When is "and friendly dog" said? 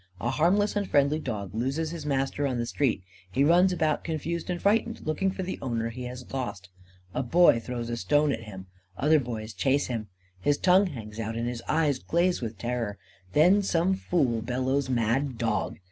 0.75-1.53